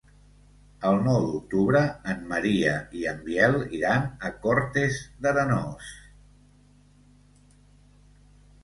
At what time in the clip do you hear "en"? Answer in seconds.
2.13-2.23, 3.11-3.21